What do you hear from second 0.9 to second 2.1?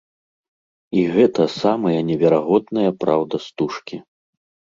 І гэта самая